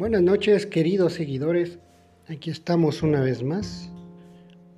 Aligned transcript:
Buenas 0.00 0.22
noches, 0.22 0.64
queridos 0.64 1.12
seguidores. 1.12 1.78
Aquí 2.26 2.48
estamos 2.48 3.02
una 3.02 3.20
vez 3.20 3.42
más. 3.42 3.92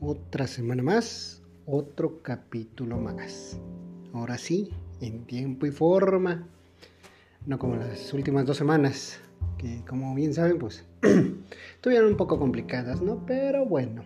Otra 0.01 0.49
semana 0.49 0.83
más, 0.83 1.45
otro 1.65 2.21
capítulo 2.23 2.99
más. 2.99 3.57
Ahora 4.13 4.37
sí, 4.37 4.71
en 5.01 5.25
tiempo 5.25 5.67
y 5.67 5.71
forma. 5.71 6.49
No 7.47 7.57
como 7.57 7.77
las 7.77 8.13
últimas 8.13 8.47
dos 8.47 8.57
semanas, 8.57 9.21
que 9.59 9.85
como 9.89 10.13
bien 10.17 10.35
saben, 10.35 10.59
pues 10.59 10.85
estuvieron 11.77 12.11
un 12.11 12.17
poco 12.17 12.41
complicadas, 12.41 13.01
¿no? 13.01 13.25
Pero 13.25 13.65
bueno. 13.65 14.03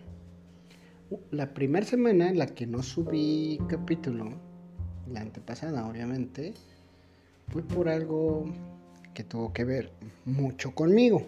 La 1.31 1.51
primera 1.55 1.87
semana 1.87 2.29
en 2.29 2.37
la 2.37 2.45
que 2.45 2.67
no 2.67 2.83
subí 2.83 3.59
capítulo, 3.67 4.39
la 5.11 5.21
antepasada 5.21 5.87
obviamente, 5.87 6.53
fue 7.47 7.63
por 7.63 7.89
algo 7.89 8.45
que 9.17 9.23
tuvo 9.23 9.51
que 9.51 9.65
ver 9.65 9.89
mucho 10.25 10.75
conmigo. 10.75 11.23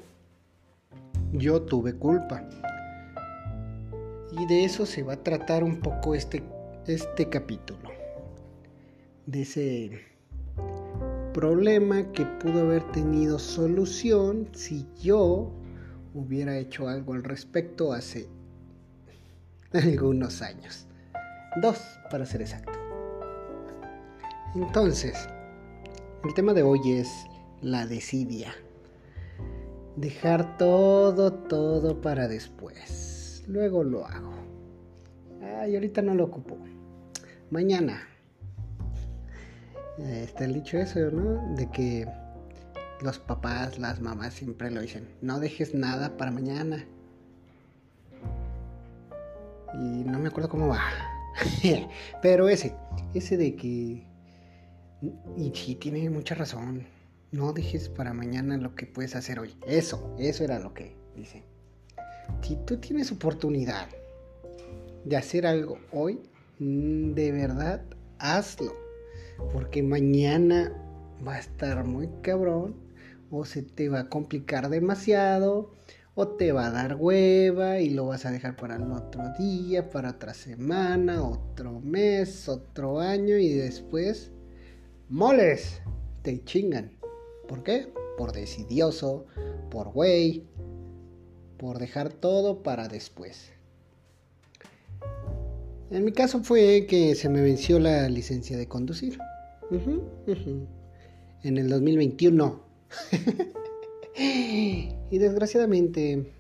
Yo 1.34 1.63
tuve 1.63 1.95
culpa. 1.95 2.47
Y 4.31 4.45
de 4.45 4.63
eso 4.63 4.85
se 4.85 5.02
va 5.02 5.13
a 5.13 5.23
tratar 5.23 5.63
un 5.63 5.80
poco 5.80 6.13
este, 6.13 6.44
este 6.85 7.30
capítulo. 7.30 7.89
De 9.25 9.41
ese 9.41 10.02
problema 11.33 12.11
que 12.11 12.27
pudo 12.27 12.61
haber 12.61 12.83
tenido 12.91 13.39
solución 13.39 14.47
si 14.53 14.85
yo 15.02 15.52
hubiera 16.13 16.59
hecho 16.59 16.89
algo 16.89 17.16
al 17.16 17.23
respecto 17.23 17.91
hace 17.91 18.30
algunos 19.73 20.44
años. 20.44 20.85
Dos, 21.59 21.80
para 22.11 22.27
ser 22.27 22.44
exacto. 22.44 22.73
Entonces, 24.53 25.27
el 26.23 26.35
tema 26.35 26.53
de 26.53 26.61
hoy 26.61 26.80
es 26.91 27.09
la 27.61 27.85
desidia. 27.85 28.53
Dejar 29.95 30.57
todo, 30.57 31.33
todo 31.33 32.02
para 32.02 32.27
después. 32.27 33.43
Luego 33.47 33.83
lo 33.83 34.05
hago. 34.05 34.33
Ay, 35.41 35.75
ahorita 35.75 36.02
no 36.02 36.15
lo 36.15 36.25
ocupo. 36.25 36.57
Mañana. 37.49 38.07
Está 39.97 40.45
el 40.45 40.53
dicho 40.53 40.77
eso, 40.77 41.11
¿no? 41.11 41.55
De 41.55 41.69
que 41.71 42.07
los 43.02 43.19
papás, 43.19 43.77
las 43.80 43.99
mamás 43.99 44.33
siempre 44.33 44.71
lo 44.71 44.81
dicen. 44.81 45.07
No 45.21 45.39
dejes 45.39 45.73
nada 45.73 46.15
para 46.15 46.31
mañana. 46.31 46.85
Y 49.73 50.03
no 50.05 50.19
me 50.19 50.30
acuerdo 50.30 50.49
cómo 50.49 50.67
va. 50.67 50.81
Pero 52.21 52.47
ese, 52.47 52.73
ese 53.13 53.35
de 53.35 53.55
que... 53.55 54.05
Y 55.37 55.52
sí, 55.53 55.75
tiene 55.75 56.09
mucha 56.09 56.35
razón 56.35 56.85
no 57.31 57.53
dejes 57.53 57.89
para 57.89 58.13
mañana 58.13 58.58
lo 58.58 58.75
que 58.75 58.85
puedes 58.85 59.16
hacer 59.16 59.39
hoy. 59.39 59.55
Eso, 59.67 60.16
eso 60.17 60.44
era 60.44 60.59
lo 60.59 60.73
que 60.73 60.95
dice. 61.16 61.44
Si 62.41 62.55
tú 62.66 62.77
tienes 62.77 63.11
oportunidad 63.11 63.89
de 65.05 65.17
hacer 65.17 65.45
algo 65.45 65.77
hoy, 65.91 66.19
mm, 66.59 67.13
de 67.13 67.31
verdad, 67.31 67.83
hazlo. 68.17 68.73
Porque 69.53 69.83
mañana 69.83 70.73
va 71.25 71.36
a 71.36 71.39
estar 71.39 71.86
muy 71.86 72.09
cabrón 72.21 72.75
o 73.31 73.45
se 73.45 73.61
te 73.61 73.89
va 73.89 74.02
a 74.02 74.09
complicar 74.09 74.69
demasiado 74.69 75.71
o 76.16 76.27
te 76.27 76.52
va 76.52 76.67
a 76.67 76.71
dar 76.71 76.95
hueva 76.95 77.80
y 77.80 77.91
lo 77.91 78.08
vas 78.08 78.25
a 78.25 78.31
dejar 78.31 78.55
para 78.55 78.75
el 78.75 78.91
otro 78.91 79.23
día, 79.38 79.89
para 79.89 80.11
otra 80.11 80.33
semana, 80.33 81.23
otro 81.23 81.80
mes, 81.80 82.49
otro 82.49 82.99
año 82.99 83.38
y 83.38 83.49
después 83.49 84.31
moles, 85.08 85.81
te 86.21 86.43
chingan. 86.43 86.98
¿Por 87.50 87.64
qué? 87.64 87.92
Por 88.16 88.31
decidioso, 88.31 89.25
por 89.72 89.92
güey, 89.92 90.44
por 91.58 91.80
dejar 91.80 92.14
todo 92.14 92.61
para 92.61 92.87
después. 92.87 93.52
En 95.89 96.05
mi 96.05 96.11
caso 96.11 96.43
fue 96.43 96.86
que 96.87 97.15
se 97.15 97.27
me 97.27 97.42
venció 97.42 97.80
la 97.80 98.08
licencia 98.08 98.55
de 98.55 98.67
conducir. 98.67 99.17
En 101.42 101.58
el 101.58 101.70
2021. 101.70 102.61
y 104.16 105.17
desgraciadamente 105.17 106.31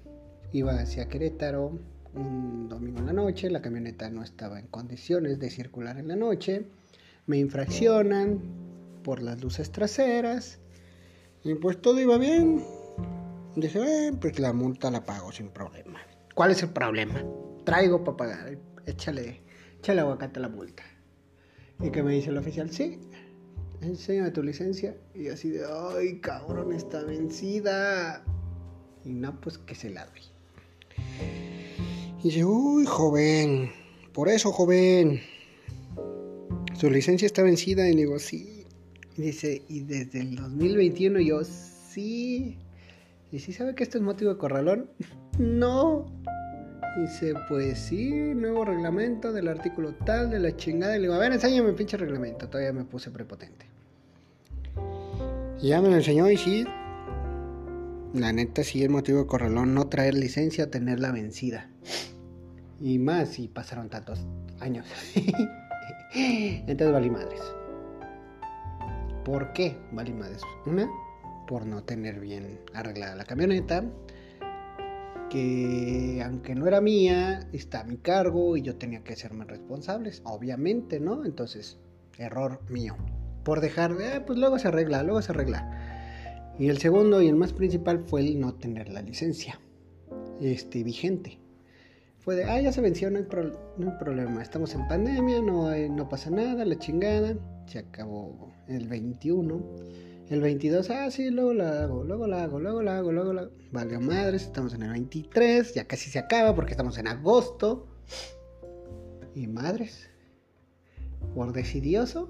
iba 0.53 0.73
hacia 0.73 1.09
Querétaro 1.09 1.79
un 2.13 2.69
domingo 2.69 2.99
en 2.99 3.07
la 3.07 3.13
noche, 3.13 3.49
la 3.49 3.63
camioneta 3.63 4.11
no 4.11 4.21
estaba 4.21 4.59
en 4.59 4.67
condiciones 4.67 5.39
de 5.39 5.49
circular 5.49 5.97
en 5.97 6.07
la 6.07 6.15
noche, 6.15 6.65
me 7.25 7.37
infraccionan 7.37 8.41
por 9.03 9.23
las 9.23 9.41
luces 9.41 9.71
traseras 9.71 10.59
y 11.43 11.53
pues 11.55 11.81
todo 11.81 11.99
iba 11.99 12.17
bien. 12.17 12.63
Dije, 13.55 13.79
eh, 13.79 14.13
pues 14.19 14.39
la 14.39 14.53
multa 14.53 14.91
la 14.91 15.03
pago 15.03 15.31
sin 15.31 15.49
problema. 15.49 15.99
¿Cuál 16.35 16.51
es 16.51 16.63
el 16.63 16.69
problema? 16.69 17.23
Traigo 17.65 18.03
para 18.03 18.17
pagar. 18.17 18.57
Échale, 18.85 19.41
échale 19.79 20.01
aguacate 20.01 20.39
a 20.39 20.43
la 20.43 20.49
multa. 20.49 20.83
¿Y 21.81 21.91
qué 21.91 22.03
me 22.03 22.13
dice 22.13 22.29
el 22.29 22.37
oficial? 22.37 22.69
Sí, 22.69 22.99
enséñame 23.81 24.31
tu 24.31 24.43
licencia. 24.43 24.97
Y 25.13 25.29
así 25.29 25.49
de, 25.49 25.65
ay, 25.97 26.19
cabrón, 26.19 26.73
está 26.73 27.03
vencida. 27.03 28.23
Y 29.05 29.13
no, 29.13 29.39
pues 29.39 29.57
que 29.57 29.75
se 29.75 29.89
la 29.89 30.05
doy. 30.05 30.21
Y 32.19 32.23
dice, 32.23 32.43
uy, 32.43 32.85
joven, 32.85 33.71
por 34.13 34.27
eso, 34.27 34.51
joven. 34.51 35.21
Su 36.73 36.89
licencia 36.89 37.25
está 37.25 37.43
vencida. 37.43 37.87
Y 37.89 37.95
digo, 37.95 38.19
sí, 38.19 38.58
Dice, 39.19 39.63
y 39.67 39.81
desde 39.81 40.21
el 40.21 40.37
2021 40.37 41.19
yo 41.19 41.43
sí. 41.43 42.57
¿Y 43.33 43.39
si 43.39 43.51
sabe 43.51 43.75
que 43.75 43.83
esto 43.83 43.97
es 43.97 44.03
motivo 44.03 44.31
de 44.31 44.37
corralón? 44.37 44.89
no. 45.37 46.05
Dice, 46.97 47.33
pues 47.49 47.79
sí, 47.79 48.11
nuevo 48.13 48.63
reglamento 48.63 49.33
del 49.33 49.49
artículo 49.49 49.93
tal 50.05 50.29
de 50.29 50.39
la 50.39 50.55
chingada. 50.55 50.95
Y 50.95 50.99
le 50.99 51.03
digo, 51.03 51.15
a 51.15 51.17
ver, 51.17 51.33
enséñame 51.33 51.67
el 51.67 51.75
pinche 51.75 51.97
reglamento. 51.97 52.47
Todavía 52.47 52.71
me 52.71 52.85
puse 52.85 53.11
prepotente. 53.11 53.65
Ya 55.61 55.81
me 55.81 55.89
lo 55.89 55.95
enseñó 55.95 56.29
y 56.29 56.37
sí. 56.37 56.65
La 58.13 58.31
neta 58.31 58.63
sí 58.63 58.83
es 58.83 58.89
motivo 58.89 59.19
de 59.19 59.27
corralón 59.27 59.73
no 59.73 59.89
traer 59.89 60.13
licencia, 60.13 60.71
tenerla 60.71 61.11
vencida. 61.11 61.69
Y 62.79 62.99
más 62.99 63.29
si 63.33 63.49
pasaron 63.49 63.89
tantos 63.89 64.25
años. 64.61 64.85
Entonces 66.15 66.91
valí 66.93 67.09
madres. 67.09 67.41
¿Por 69.29 69.53
qué? 69.53 69.77
Vale 69.91 70.11
madres. 70.11 70.41
Una, 70.65 70.89
por 71.47 71.63
no 71.63 71.83
tener 71.83 72.19
bien 72.19 72.61
arreglada 72.73 73.15
la 73.15 73.25
camioneta. 73.25 73.83
Que 75.29 76.23
aunque 76.25 76.55
no 76.55 76.65
era 76.65 76.81
mía, 76.81 77.47
está 77.53 77.81
a 77.81 77.83
mi 77.83 77.97
cargo 77.97 78.57
y 78.57 78.63
yo 78.63 78.77
tenía 78.77 79.03
que 79.03 79.15
serme 79.15 79.45
responsables. 79.45 80.23
Obviamente, 80.25 80.99
¿no? 80.99 81.25
Entonces, 81.25 81.77
error 82.17 82.59
mío. 82.71 82.95
Por 83.43 83.61
dejar 83.61 83.95
de, 83.97 84.15
eh, 84.15 84.21
pues 84.21 84.39
luego 84.39 84.57
se 84.57 84.69
arregla, 84.69 85.03
luego 85.03 85.21
se 85.21 85.31
arregla. 85.31 86.55
Y 86.57 86.69
el 86.69 86.79
segundo 86.79 87.21
y 87.21 87.27
el 87.27 87.35
más 87.35 87.53
principal 87.53 87.99
fue 87.99 88.21
el 88.21 88.39
no 88.39 88.55
tener 88.55 88.89
la 88.89 89.03
licencia 89.03 89.59
este, 90.41 90.83
vigente. 90.83 91.37
Fue 92.19 92.35
de, 92.35 92.43
ah, 92.43 92.59
ya 92.59 92.71
se 92.71 92.81
venció, 92.81 93.09
no 93.09 93.19
hay, 93.19 93.25
no 93.77 93.91
hay 93.91 93.97
problema. 93.97 94.41
Estamos 94.41 94.73
en 94.75 94.87
pandemia, 94.87 95.41
no, 95.41 95.75
no 95.89 96.09
pasa 96.09 96.29
nada, 96.29 96.65
la 96.65 96.77
chingada. 96.77 97.35
Se 97.65 97.79
acabó 97.79 98.51
el 98.67 98.87
21. 98.87 99.63
El 100.29 100.41
22, 100.41 100.89
ah, 100.91 101.09
sí, 101.09 101.31
luego 101.31 101.53
la 101.53 101.83
hago, 101.83 102.03
luego 102.03 102.27
la 102.27 102.43
hago, 102.43 102.59
luego 102.59 102.83
la 102.83 102.97
hago, 102.97 103.11
luego 103.11 103.33
la 103.33 103.41
hago. 103.41 103.51
Valga 103.71 103.99
madres, 103.99 104.43
estamos 104.43 104.75
en 104.75 104.83
el 104.83 104.91
23, 104.91 105.73
ya 105.73 105.85
casi 105.85 106.11
se 106.11 106.19
acaba 106.19 106.53
porque 106.53 106.71
estamos 106.71 106.97
en 106.99 107.07
agosto. 107.07 107.87
Y 109.33 109.47
madres, 109.47 110.09
por 111.33 111.51
decidioso, 111.53 112.29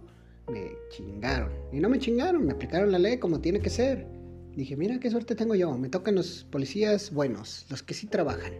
me 0.49 0.71
chingaron. 0.91 1.51
Y 1.73 1.79
no 1.79 1.89
me 1.89 1.99
chingaron, 1.99 2.45
me 2.45 2.53
aplicaron 2.53 2.91
la 2.91 2.99
ley 2.99 3.17
como 3.17 3.41
tiene 3.41 3.59
que 3.59 3.69
ser. 3.69 4.07
Dije, 4.55 4.77
mira 4.77 4.99
qué 4.99 5.09
suerte 5.09 5.35
tengo 5.35 5.55
yo, 5.55 5.77
me 5.77 5.89
tocan 5.89 6.15
los 6.15 6.45
policías 6.49 7.11
buenos, 7.11 7.65
los 7.69 7.83
que 7.83 7.93
sí 7.93 8.07
trabajan. 8.07 8.53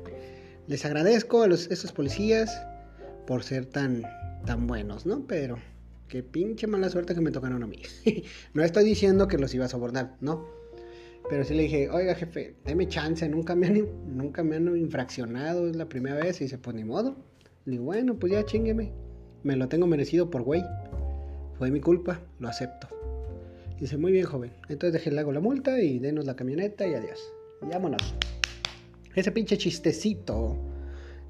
Les 0.70 0.86
agradezco 0.86 1.44
a 1.44 1.48
los, 1.48 1.70
esos 1.70 1.92
policías 1.92 2.66
por 3.28 3.44
ser 3.44 3.66
tan, 3.66 4.04
tan 4.46 4.68
buenos, 4.68 5.06
¿no? 5.06 5.28
Pero 5.28 5.58
Qué 6.10 6.24
pinche 6.24 6.66
mala 6.66 6.90
suerte 6.90 7.14
que 7.14 7.22
me 7.22 7.30
tocaron 7.30 7.62
a 7.62 7.68
mí. 7.68 7.84
no 8.56 8.64
estoy 8.64 8.84
diciendo 8.84 9.28
que 9.28 9.38
los 9.38 9.54
iba 9.54 9.66
a 9.66 9.70
sobornar, 9.70 10.16
no. 10.22 10.48
Pero 11.30 11.44
sí 11.44 11.54
le 11.54 11.64
dije, 11.64 11.88
oiga 11.92 12.16
jefe, 12.16 12.56
deme 12.66 12.88
chance, 12.88 13.30
nunca 13.30 13.56
me 13.56 13.68
han, 13.68 14.18
nunca 14.18 14.42
me 14.44 14.56
han 14.56 14.76
infraccionado, 14.76 15.68
es 15.70 15.76
la 15.76 15.88
primera 15.88 16.16
vez. 16.16 16.42
Y 16.42 16.46
dice, 16.46 16.58
pues 16.58 16.76
ni 16.76 16.84
modo. 16.84 17.16
Le 17.66 17.74
digo, 17.74 17.84
bueno, 17.84 18.18
pues 18.18 18.34
ya 18.34 18.44
chingueme. 18.44 18.92
Me 19.44 19.56
lo 19.56 19.68
tengo 19.70 19.86
merecido 19.86 20.32
por 20.32 20.42
güey. 20.42 20.64
Fue 21.60 21.70
mi 21.70 21.80
culpa, 21.80 22.22
lo 22.40 22.48
acepto. 22.48 22.88
dice, 23.80 23.98
muy 23.98 24.12
bien, 24.12 24.26
joven. 24.26 24.52
Entonces 24.68 24.94
dejé 24.94 25.12
le 25.12 25.20
hago 25.20 25.32
la 25.32 25.42
multa 25.42 25.80
y 25.80 26.00
denos 26.00 26.26
la 26.26 26.36
camioneta 26.36 26.88
y 26.88 26.96
adiós. 26.96 27.20
Vámonos. 27.62 28.16
Ese 29.20 29.32
pinche 29.32 29.58
chistecito 29.58 30.56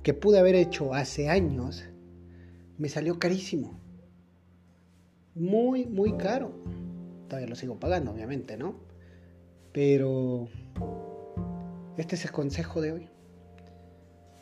que 0.04 0.14
pude 0.14 0.38
haber 0.38 0.54
hecho 0.56 0.94
hace 0.94 1.28
años 1.28 1.84
me 2.78 2.88
salió 2.88 3.18
carísimo 3.18 3.80
muy, 5.34 5.86
muy 5.86 6.14
caro. 6.18 6.52
Todavía 7.28 7.50
lo 7.50 7.56
sigo 7.56 7.80
pagando, 7.80 8.12
obviamente, 8.12 8.58
¿no? 8.58 8.76
Pero 9.72 10.50
Este 11.98 12.16
es 12.16 12.26
el 12.26 12.32
consejo 12.32 12.80
de 12.82 12.92
hoy. 12.92 13.10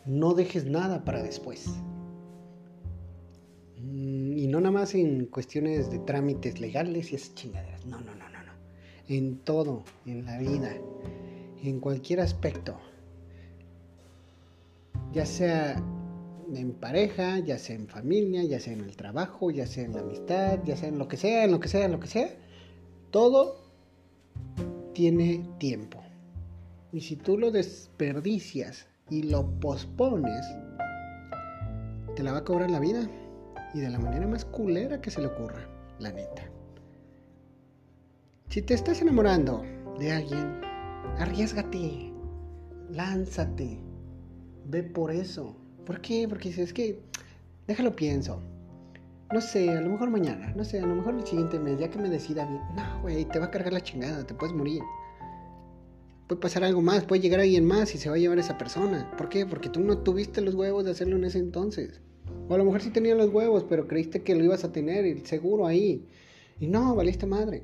No 0.05 0.33
dejes 0.33 0.65
nada 0.65 1.05
para 1.05 1.23
después. 1.23 1.67
Mm, 3.79 4.38
y 4.38 4.47
no 4.47 4.59
nada 4.59 4.71
más 4.71 4.94
en 4.94 5.25
cuestiones 5.25 5.89
de 5.89 5.99
trámites 5.99 6.59
legales 6.59 7.11
y 7.11 7.15
esas 7.15 7.33
chingaderas. 7.33 7.85
No, 7.85 7.99
no, 8.01 8.13
no, 8.15 8.29
no, 8.29 8.44
no. 8.44 8.51
En 9.07 9.38
todo, 9.39 9.83
en 10.05 10.25
la 10.25 10.38
vida, 10.38 10.71
en 11.63 11.79
cualquier 11.79 12.19
aspecto. 12.19 12.77
Ya 15.13 15.25
sea 15.25 15.81
en 16.54 16.74
pareja, 16.74 17.39
ya 17.39 17.57
sea 17.57 17.75
en 17.75 17.88
familia, 17.88 18.44
ya 18.44 18.59
sea 18.59 18.74
en 18.74 18.81
el 18.81 18.95
trabajo, 18.95 19.51
ya 19.51 19.68
sea 19.68 19.83
en 19.83 19.94
la 19.94 20.01
amistad, 20.01 20.59
ya 20.63 20.75
sea 20.75 20.89
en 20.89 20.98
lo 20.98 21.07
que 21.07 21.18
sea, 21.18 21.44
en 21.44 21.51
lo 21.51 21.59
que 21.59 21.68
sea, 21.68 21.86
en 21.86 21.92
lo 21.92 22.00
que 22.00 22.07
sea. 22.07 22.30
Todo 23.12 23.57
tiene 24.94 25.48
tiempo. 25.57 26.00
Y 26.92 27.01
si 27.01 27.15
tú 27.15 27.38
lo 27.38 27.51
desperdicias 27.51 28.88
y 29.09 29.24
lo 29.24 29.48
pospones, 29.59 30.45
te 32.15 32.24
la 32.24 32.31
va 32.31 32.39
a 32.39 32.44
cobrar 32.44 32.71
la 32.71 32.80
vida. 32.80 33.07
Y 33.74 33.81
de 33.81 33.89
la 33.89 34.00
manera 34.00 34.25
más 34.25 34.45
culera 34.45 35.01
que 35.01 35.12
se 35.12 35.21
le 35.21 35.27
ocurra, 35.27 35.68
la 36.00 36.12
neta. 36.12 36.50
Si 38.50 38.62
te 38.62 38.74
estás 38.74 39.01
enamorando 39.01 39.62
de 40.00 40.13
alguien, 40.13 40.62
arriesgate, 41.19 42.13
lánzate, 42.89 43.77
ve 44.67 44.83
por 44.83 45.11
eso. 45.11 45.55
¿Por 45.85 46.01
qué? 46.01 46.27
Porque 46.27 46.49
es 46.49 46.73
que, 46.73 46.99
déjalo 47.67 47.95
pienso. 47.95 48.41
No 49.33 49.41
sé, 49.41 49.69
a 49.69 49.81
lo 49.81 49.89
mejor 49.89 50.09
mañana, 50.09 50.53
no 50.55 50.63
sé, 50.63 50.79
a 50.79 50.85
lo 50.85 50.95
mejor 50.95 51.15
el 51.15 51.25
siguiente 51.25 51.59
mes, 51.59 51.79
ya 51.79 51.89
que 51.89 51.99
me 51.99 52.09
decida 52.09 52.45
bien. 52.45 52.61
No, 52.75 53.01
güey, 53.01 53.25
te 53.25 53.39
va 53.39 53.45
a 53.45 53.51
cargar 53.51 53.73
la 53.73 53.81
chingada, 53.81 54.25
te 54.25 54.33
puedes 54.33 54.55
morir. 54.55 54.81
Puede 56.27 56.41
pasar 56.41 56.63
algo 56.63 56.81
más, 56.81 57.05
puede 57.05 57.21
llegar 57.21 57.41
alguien 57.41 57.65
más 57.65 57.93
y 57.93 57.97
se 57.97 58.09
va 58.09 58.15
a 58.15 58.19
llevar 58.19 58.39
esa 58.39 58.57
persona. 58.57 59.11
¿Por 59.17 59.29
qué? 59.29 59.45
Porque 59.45 59.69
tú 59.69 59.81
no 59.81 59.97
tuviste 59.97 60.41
los 60.41 60.55
huevos 60.55 60.85
de 60.85 60.91
hacerlo 60.91 61.17
en 61.17 61.25
ese 61.25 61.39
entonces. 61.39 62.01
O 62.49 62.53
a 62.53 62.57
lo 62.57 62.65
mejor 62.65 62.81
sí 62.81 62.89
tenía 62.89 63.15
los 63.15 63.33
huevos, 63.33 63.65
pero 63.67 63.87
creíste 63.87 64.23
que 64.23 64.35
lo 64.35 64.43
ibas 64.43 64.63
a 64.63 64.71
tener 64.71 65.05
y 65.05 65.25
seguro 65.25 65.67
ahí. 65.67 66.07
Y 66.59 66.67
no, 66.67 66.95
valiste 66.95 67.25
madre. 67.25 67.63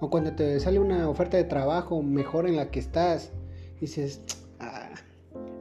O 0.00 0.10
cuando 0.10 0.34
te 0.34 0.58
sale 0.60 0.78
una 0.78 1.08
oferta 1.08 1.36
de 1.36 1.44
trabajo 1.44 2.02
mejor 2.02 2.46
en 2.46 2.56
la 2.56 2.70
que 2.70 2.78
estás, 2.78 3.32
dices, 3.80 4.20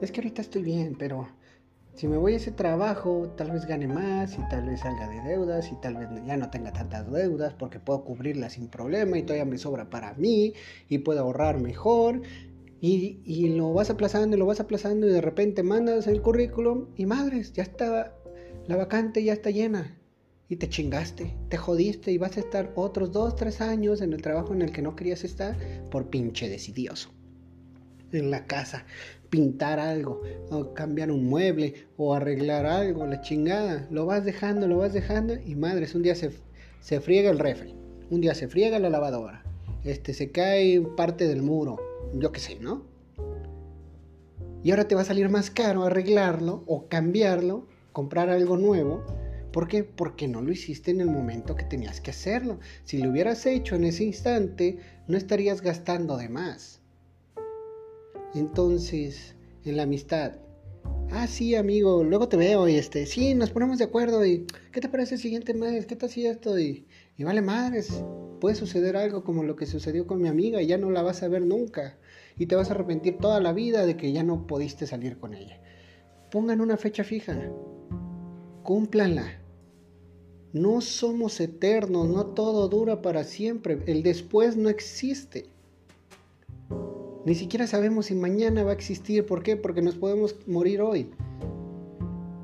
es 0.04 0.12
que 0.12 0.22
ahorita 0.22 0.42
estoy 0.42 0.64
bien, 0.64 0.96
pero 0.98 1.28
si 1.96 2.08
me 2.08 2.18
voy 2.18 2.34
a 2.34 2.38
ese 2.38 2.52
trabajo, 2.52 3.34
tal 3.38 3.52
vez 3.52 3.66
gane 3.68 3.88
más 3.88 4.34
y 4.38 4.42
tal 4.50 4.66
vez 4.66 4.80
salga 4.80 5.08
de 5.08 5.22
deudas 5.22 5.72
y 5.72 5.76
tal 5.76 5.96
vez 5.96 6.10
ya 6.26 6.38
no 6.38 6.50
tenga 6.50 6.74
tantas 6.74 7.12
deudas 7.12 7.54
porque 7.54 7.80
puedo 7.80 8.04
cubrirlas 8.04 8.54
sin 8.54 8.68
problema 8.68 9.18
y 9.18 9.24
todavía 9.24 9.46
me 9.46 9.60
sobra 9.60 9.90
para 9.90 10.14
mí 10.16 10.54
y 10.90 10.98
puedo 11.00 11.20
ahorrar 11.22 11.60
mejor. 11.60 12.22
Y, 12.82 13.22
y 13.24 13.48
lo 13.50 13.74
vas 13.74 13.90
aplazando 13.90 14.36
y 14.36 14.40
lo 14.40 14.46
vas 14.46 14.60
aplazando 14.60 15.08
y 15.08 15.12
de 15.12 15.22
repente 15.22 15.64
mandas 15.64 16.08
el 16.08 16.22
currículum 16.22 16.88
y 16.98 17.06
madres, 17.06 17.54
ya 17.54 17.64
está, 17.64 18.14
la 18.68 18.76
vacante 18.76 19.24
ya 19.24 19.34
está 19.34 19.52
llena. 19.52 19.98
Y 20.50 20.58
te 20.58 20.68
chingaste, 20.68 21.38
te 21.48 21.58
jodiste 21.58 22.12
y 22.12 22.18
vas 22.18 22.36
a 22.36 22.42
estar 22.42 22.74
otros 22.76 23.12
dos, 23.14 23.36
tres 23.36 23.62
años 23.62 24.02
en 24.02 24.12
el 24.12 24.22
trabajo 24.22 24.54
en 24.54 24.64
el 24.64 24.74
que 24.74 24.82
no 24.82 24.96
querías 24.96 25.24
estar 25.24 25.58
por 25.90 26.10
pinche 26.10 26.50
decidioso. 26.50 27.10
En 28.14 28.30
la 28.30 28.46
casa, 28.46 28.86
pintar 29.30 29.80
algo, 29.80 30.22
o 30.52 30.76
cambiar 30.76 31.10
un 31.10 31.26
mueble, 31.26 31.88
o 31.98 32.14
arreglar 32.14 32.68
algo, 32.68 33.08
la 33.08 33.22
chingada. 33.22 33.88
Lo 33.90 34.06
vas 34.06 34.24
dejando, 34.24 34.68
lo 34.68 34.78
vas 34.78 34.94
dejando, 34.94 35.34
y 35.34 35.56
madres, 35.56 35.96
un 35.96 36.04
día 36.04 36.14
se, 36.14 36.32
se 36.80 37.02
friega 37.02 37.32
el 37.32 37.40
refri, 37.40 37.74
un 38.12 38.22
día 38.22 38.36
se 38.36 38.48
friega 38.48 38.78
la 38.78 38.92
lavadora, 38.92 39.44
este, 39.84 40.14
se 40.14 40.30
cae 40.32 40.80
parte 40.96 41.28
del 41.28 41.42
muro, 41.42 41.78
yo 42.14 42.32
qué 42.32 42.40
sé, 42.40 42.60
¿no? 42.60 42.84
Y 44.64 44.70
ahora 44.70 44.88
te 44.88 44.94
va 44.94 45.02
a 45.02 45.06
salir 45.06 45.28
más 45.30 45.50
caro 45.50 45.84
arreglarlo 45.84 46.64
o 46.68 46.88
cambiarlo, 46.88 47.68
comprar 47.92 48.30
algo 48.30 48.58
nuevo. 48.58 49.04
¿Por 49.52 49.68
qué? 49.68 49.84
Porque 49.84 50.28
no 50.28 50.42
lo 50.42 50.52
hiciste 50.52 50.92
en 50.92 51.02
el 51.02 51.10
momento 51.10 51.56
que 51.56 51.66
tenías 51.66 52.00
que 52.00 52.12
hacerlo. 52.12 52.60
Si 52.84 53.00
lo 53.00 53.10
hubieras 53.10 53.46
hecho 53.48 53.76
en 53.76 53.84
ese 53.84 54.04
instante, 54.04 54.78
no 55.08 55.18
estarías 55.18 55.62
gastando 55.62 56.18
de 56.18 56.30
más. 56.30 56.83
Entonces, 58.34 59.36
en 59.64 59.78
la 59.78 59.84
amistad. 59.84 60.34
Ah, 61.12 61.28
sí, 61.28 61.56
amigo, 61.56 62.04
luego 62.04 62.28
te 62.28 62.38
veo 62.38 62.68
y 62.68 62.76
este, 62.76 63.06
sí, 63.06 63.36
nos 63.36 63.52
ponemos 63.52 63.78
de 63.78 63.86
acuerdo 63.86 64.26
y 64.26 64.48
¿qué 64.72 64.82
te 64.82 64.90
parece 64.90 65.16
el 65.16 65.22
siguiente 65.22 65.54
mes? 65.54 65.86
¿Qué 65.86 65.96
te 65.96 66.08
hacía 66.08 66.32
esto? 66.32 66.58
Y, 66.58 66.88
y 67.18 67.24
vale 67.24 67.42
madres, 67.42 68.04
puede 68.42 68.56
suceder 68.56 68.98
algo 68.98 69.24
como 69.24 69.44
lo 69.44 69.56
que 69.56 69.68
sucedió 69.68 70.08
con 70.08 70.22
mi 70.22 70.28
amiga 70.28 70.62
y 70.62 70.68
ya 70.68 70.78
no 70.78 70.90
la 70.90 71.04
vas 71.04 71.22
a 71.22 71.28
ver 71.28 71.44
nunca 71.44 71.98
y 72.38 72.48
te 72.48 72.56
vas 72.56 72.70
a 72.70 72.74
arrepentir 72.74 73.18
toda 73.18 73.40
la 73.40 73.54
vida 73.54 73.86
de 73.86 73.96
que 73.96 74.12
ya 74.12 74.24
no 74.24 74.48
pudiste 74.48 74.88
salir 74.88 75.20
con 75.20 75.36
ella. 75.36 75.62
Pongan 76.32 76.62
una 76.62 76.78
fecha 76.78 77.04
fija, 77.04 77.52
cúmplanla. 78.64 79.40
No 80.52 80.82
somos 80.82 81.40
eternos, 81.40 82.10
no 82.10 82.28
todo 82.28 82.68
dura 82.70 83.02
para 83.02 83.24
siempre, 83.24 83.80
el 83.86 84.04
después 84.04 84.58
no 84.58 84.70
existe. 84.70 85.46
Ni 87.26 87.36
siquiera 87.36 87.68
sabemos 87.68 88.08
si 88.08 88.16
mañana 88.16 88.64
va 88.64 88.72
a 88.72 88.76
existir. 88.76 89.26
¿Por 89.26 89.44
qué? 89.44 89.56
Porque 89.56 89.82
nos 89.82 89.96
podemos 89.96 90.36
morir 90.46 90.82
hoy. 90.82 91.10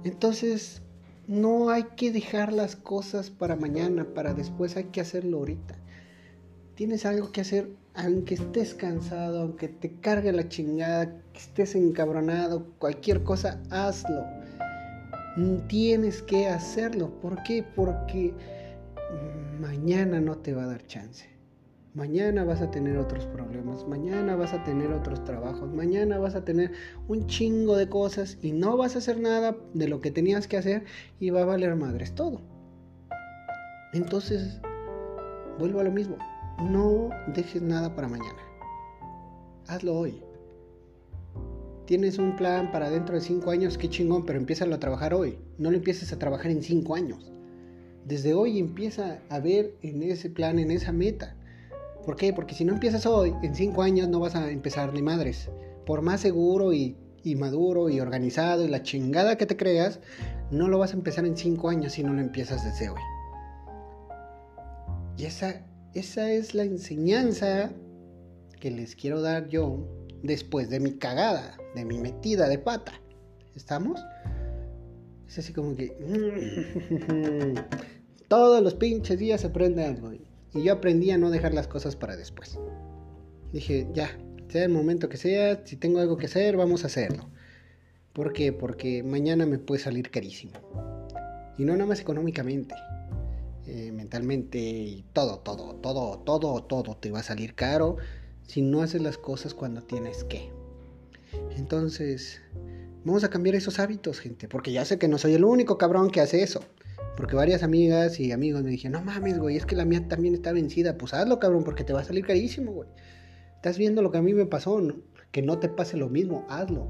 Entonces, 0.05 0.81
no 1.27 1.69
hay 1.69 1.83
que 1.95 2.11
dejar 2.11 2.53
las 2.53 2.75
cosas 2.75 3.29
para 3.29 3.55
mañana, 3.55 4.05
para 4.15 4.33
después, 4.33 4.77
hay 4.77 4.85
que 4.85 5.01
hacerlo 5.01 5.39
ahorita. 5.39 5.75
Tienes 6.75 7.05
algo 7.05 7.31
que 7.31 7.41
hacer, 7.41 7.69
aunque 7.93 8.35
estés 8.35 8.73
cansado, 8.73 9.41
aunque 9.41 9.67
te 9.67 9.91
cargue 9.99 10.31
la 10.31 10.47
chingada, 10.47 11.21
que 11.33 11.39
estés 11.39 11.75
encabronado, 11.75 12.65
cualquier 12.79 13.23
cosa, 13.23 13.61
hazlo. 13.69 14.25
Tienes 15.67 16.21
que 16.21 16.47
hacerlo. 16.47 17.11
¿Por 17.21 17.43
qué? 17.43 17.63
Porque 17.75 18.33
mañana 19.59 20.21
no 20.21 20.37
te 20.37 20.53
va 20.53 20.63
a 20.63 20.67
dar 20.67 20.87
chance. 20.87 21.38
Mañana 21.95 22.43
vas 22.43 22.61
a 22.61 22.69
tener 22.69 22.97
otros 22.97 23.25
problemas, 23.25 23.87
mañana 23.87 24.35
vas 24.35 24.53
a 24.53 24.63
tener 24.63 24.91
otros 24.93 25.23
trabajos, 25.23 25.73
mañana 25.73 26.19
vas 26.19 26.35
a 26.35 26.45
tener 26.45 26.71
un 27.07 27.25
chingo 27.25 27.75
de 27.75 27.89
cosas 27.89 28.37
y 28.43 28.51
no 28.51 28.77
vas 28.77 28.95
a 28.95 28.99
hacer 28.99 29.19
nada 29.19 29.57
de 29.73 29.87
lo 29.87 29.99
que 29.99 30.11
tenías 30.11 30.47
que 30.47 30.57
hacer 30.57 30.83
y 31.19 31.31
va 31.31 31.41
a 31.41 31.45
valer 31.45 31.75
madres 31.75 32.13
todo. 32.13 32.41
Entonces, 33.93 34.61
vuelvo 35.57 35.79
a 35.79 35.83
lo 35.83 35.91
mismo, 35.91 36.17
no 36.61 37.09
dejes 37.33 37.63
nada 37.63 37.95
para 37.95 38.07
mañana. 38.07 38.39
Hazlo 39.67 39.97
hoy. 39.97 40.21
Tienes 41.85 42.19
un 42.19 42.35
plan 42.35 42.71
para 42.71 42.91
dentro 42.91 43.15
de 43.15 43.21
cinco 43.21 43.49
años, 43.49 43.79
qué 43.79 43.89
chingón, 43.89 44.27
pero 44.27 44.37
empieza 44.37 44.65
a 44.65 44.79
trabajar 44.79 45.15
hoy. 45.15 45.39
No 45.57 45.71
lo 45.71 45.77
empieces 45.77 46.13
a 46.13 46.19
trabajar 46.19 46.51
en 46.51 46.61
cinco 46.61 46.93
años. 46.93 47.31
Desde 48.05 48.35
hoy 48.35 48.59
empieza 48.59 49.21
a 49.29 49.39
ver 49.39 49.73
en 49.81 50.03
ese 50.03 50.29
plan, 50.29 50.59
en 50.59 50.69
esa 50.69 50.91
meta. 50.91 51.35
¿Por 52.09 52.15
qué? 52.15 52.33
Porque 52.33 52.55
si 52.55 52.65
no 52.65 52.73
empiezas 52.73 53.05
hoy, 53.05 53.35
en 53.43 53.53
cinco 53.53 53.83
años 53.83 54.09
no 54.09 54.19
vas 54.19 54.33
a 54.33 54.49
empezar 54.49 54.91
ni 54.91 55.03
madres. 55.03 55.51
Por 55.85 56.01
más 56.01 56.21
seguro 56.21 56.73
y, 56.73 56.97
maduro 57.37 57.87
y 57.87 57.99
organizado 57.99 58.65
y 58.65 58.67
la 58.67 58.81
chingada 58.81 59.37
que 59.37 59.45
te 59.45 59.55
creas, 59.55 59.99
no 60.49 60.69
lo 60.69 60.79
vas 60.79 60.89
a 60.89 60.95
empezar 60.95 61.27
en 61.27 61.37
cinco 61.37 61.69
años 61.69 61.93
si 61.93 62.01
no 62.01 62.11
lo 62.11 62.19
empiezas 62.19 62.63
desde 62.63 62.89
hoy. 62.89 62.99
Y 65.17 65.25
esa, 65.25 65.63
esa 65.93 66.31
es 66.31 66.55
la 66.55 66.63
enseñanza 66.63 67.69
que 68.59 68.71
les 68.71 68.95
quiero 68.95 69.21
dar 69.21 69.47
yo 69.47 69.87
después 70.23 70.71
de 70.71 70.79
mi 70.79 70.93
cagada, 70.93 71.59
de 71.75 71.85
mi 71.85 71.99
metida 71.99 72.49
de 72.49 72.57
pata. 72.57 72.93
¿Estamos? 73.53 74.01
Es 75.27 75.37
así 75.37 75.53
como 75.53 75.75
que... 75.75 75.95
Todos 78.27 78.63
los 78.63 78.73
pinches 78.73 79.19
días 79.19 79.45
aprende 79.45 79.85
algo. 79.85 80.11
Y 80.53 80.63
yo 80.63 80.73
aprendí 80.73 81.11
a 81.11 81.17
no 81.17 81.29
dejar 81.29 81.53
las 81.53 81.67
cosas 81.67 81.95
para 81.95 82.15
después. 82.15 82.59
Dije, 83.53 83.87
ya, 83.93 84.17
sea 84.49 84.63
el 84.63 84.71
momento 84.71 85.09
que 85.09 85.17
sea, 85.17 85.61
si 85.65 85.75
tengo 85.75 85.99
algo 85.99 86.17
que 86.17 86.25
hacer, 86.25 86.57
vamos 86.57 86.83
a 86.83 86.87
hacerlo. 86.87 87.29
¿Por 88.13 88.33
qué? 88.33 88.51
Porque 88.51 89.03
mañana 89.03 89.45
me 89.45 89.59
puede 89.59 89.81
salir 89.81 90.09
carísimo. 90.09 90.53
Y 91.57 91.65
no 91.65 91.73
nada 91.73 91.85
más 91.85 91.99
económicamente, 91.99 92.73
eh, 93.67 93.91
mentalmente 93.91 94.57
y 94.59 95.05
todo, 95.13 95.39
todo, 95.39 95.75
todo, 95.75 96.19
todo, 96.19 96.63
todo 96.63 96.97
te 96.97 97.11
va 97.11 97.19
a 97.19 97.23
salir 97.23 97.53
caro 97.53 97.97
si 98.47 98.61
no 98.61 98.81
haces 98.81 99.01
las 99.01 99.17
cosas 99.17 99.53
cuando 99.53 99.81
tienes 99.83 100.23
que. 100.23 100.49
Entonces, 101.55 102.41
vamos 103.03 103.23
a 103.23 103.29
cambiar 103.29 103.55
esos 103.55 103.79
hábitos, 103.79 104.19
gente, 104.19 104.47
porque 104.47 104.71
ya 104.71 104.85
sé 104.85 104.97
que 104.97 105.07
no 105.07 105.17
soy 105.19 105.35
el 105.35 105.43
único 105.43 105.77
cabrón 105.77 106.09
que 106.09 106.21
hace 106.21 106.41
eso. 106.41 106.61
Porque 107.19 107.35
varias 107.35 107.63
amigas 107.63 108.17
y 108.21 108.31
amigos 108.31 108.63
me 108.63 108.69
dijeron, 108.69 108.93
no 108.93 109.11
mames, 109.11 109.39
güey, 109.39 109.57
es 109.57 109.65
que 109.65 109.75
la 109.75 109.83
mía 109.83 110.07
también 110.07 110.35
está 110.35 110.53
vencida. 110.53 110.97
Pues 110.97 111.13
hazlo, 111.13 111.37
cabrón, 111.37 111.65
porque 111.65 111.83
te 111.83 111.91
va 111.91 111.99
a 111.99 112.05
salir 112.05 112.25
carísimo, 112.25 112.71
güey. 112.71 112.87
Estás 113.57 113.77
viendo 113.77 114.01
lo 114.01 114.09
que 114.09 114.19
a 114.19 114.21
mí 114.21 114.33
me 114.33 114.45
pasó, 114.45 114.81
que 115.33 115.41
no 115.41 115.59
te 115.59 115.67
pase 115.67 115.97
lo 115.97 116.07
mismo, 116.07 116.45
hazlo. 116.47 116.87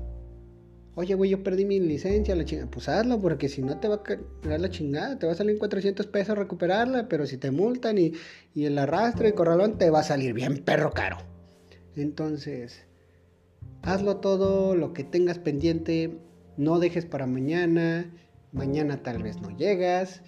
Oye, 0.93 1.15
güey, 1.15 1.31
yo 1.31 1.41
perdí 1.41 1.65
mi 1.65 1.79
licencia, 1.79 2.35
la 2.35 2.45
chingada. 2.45 2.69
Pues 2.69 2.87
hazlo, 2.87 3.19
porque 3.19 3.49
si 3.49 3.63
no 3.63 3.79
te 3.79 3.87
va 3.87 3.95
a 3.95 4.03
caer 4.03 4.21
la 4.61 4.69
chingada, 4.69 5.17
te 5.17 5.25
va 5.25 5.31
a 5.31 5.35
salir 5.35 5.57
400 5.57 6.05
pesos 6.05 6.37
recuperarla, 6.37 7.09
pero 7.09 7.25
si 7.25 7.37
te 7.37 7.49
multan 7.49 7.97
y, 7.97 8.13
el 8.53 8.77
arrastre 8.77 9.29
y 9.29 9.31
corralón, 9.31 9.79
te 9.79 9.89
va 9.89 10.01
a 10.01 10.03
salir 10.03 10.33
bien 10.33 10.59
perro 10.59 10.91
caro. 10.91 11.17
Entonces, 11.95 12.85
Hazlo 13.81 14.17
todo, 14.17 14.75
lo 14.75 14.93
que 14.93 15.03
tengas 15.03 15.39
pendiente, 15.39 16.19
no 16.57 16.79
dejes 16.79 17.05
para 17.05 17.25
mañana, 17.25 18.13
mañana 18.51 19.03
tal 19.03 19.21
vez 19.21 19.41
no 19.41 19.55
llegas, 19.55 20.21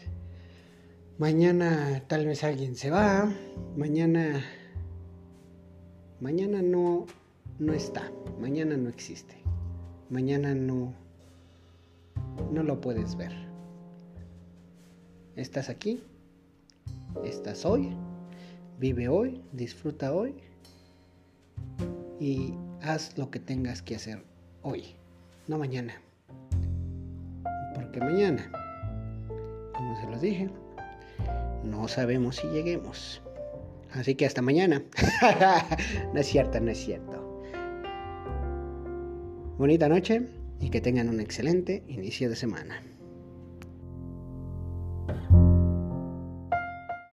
mañana 1.18 2.04
tal 2.08 2.25
vez 2.25 2.44
alguien 2.44 2.75
se 2.75 2.90
va, 2.90 3.32
mañana 3.75 4.44
mañana 6.20 6.62
no 6.62 7.06
no 7.60 7.74
está, 7.74 8.12
mañana 8.40 8.75
no 8.78 8.90
existe. 8.90 9.36
Mañana 10.10 10.56
no 10.56 10.94
no 12.51 12.63
lo 12.63 12.82
puedes 12.82 13.16
ver. 13.16 13.32
Estás 15.36 15.70
aquí, 15.70 16.04
estás 17.24 17.66
hoy, 17.66 17.96
vive 18.80 19.08
hoy, 19.08 19.42
disfruta 19.54 20.13
hoy 20.13 20.36
y 22.20 22.54
haz 22.82 23.18
lo 23.18 23.32
que 23.32 23.40
tengas 23.40 23.82
que 23.82 23.96
hacer 23.96 24.24
hoy, 24.62 24.96
no 25.48 25.58
mañana. 25.58 25.94
Porque 27.91 28.05
mañana, 28.05 28.50
como 29.75 30.00
se 30.00 30.07
los 30.10 30.21
dije, 30.21 30.50
no 31.65 31.89
sabemos 31.89 32.38
si 32.38 32.48
lleguemos. 32.48 33.21
Así 33.91 34.15
que 34.15 34.25
hasta 34.25 34.41
mañana. 34.41 34.81
no 36.13 36.17
es 36.21 36.25
cierto, 36.25 36.62
no 36.62 36.71
es 36.71 36.77
cierto. 36.77 37.43
Bonita 39.57 39.89
noche 39.89 40.25
y 40.62 40.69
que 40.69 40.79
tengan 40.79 41.10
un 41.10 41.19
excelente 41.19 41.83
inicio 41.89 42.29
de 42.29 42.38
semana. 42.38 42.81